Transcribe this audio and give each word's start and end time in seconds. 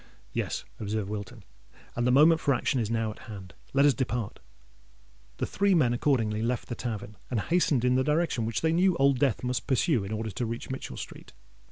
"Yes," 0.33 0.65
observed 0.79 1.09
Wilton: 1.09 1.43
"and 1.95 2.07
the 2.07 2.11
moment 2.11 2.41
for 2.41 2.55
action 2.55 2.79
is 2.79 2.89
now 2.89 3.11
at 3.11 3.19
hand. 3.29 3.53
Let 3.71 3.85
us 3.85 3.93
depart." 3.93 4.39
The 5.37 5.45
three 5.45 5.75
men 5.75 5.93
accordingly 5.93 6.41
left 6.41 6.69
the 6.69 6.73
tavern, 6.73 7.17
and 7.29 7.39
hastened 7.39 7.85
in 7.85 7.93
the 7.93 8.03
direction 8.03 8.47
which 8.47 8.61
they 8.61 8.73
knew 8.73 8.95
Old 8.95 9.19
Death 9.19 9.43
must 9.43 9.67
pursue 9.67 10.03
in 10.03 10.11
order 10.11 10.31
to 10.31 10.45
reach 10.47 10.71
Mitchell 10.71 10.97
Street. 10.97 11.33